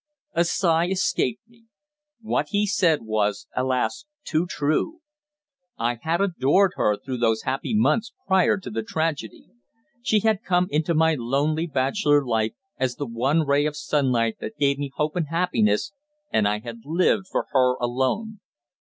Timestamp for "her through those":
6.75-7.43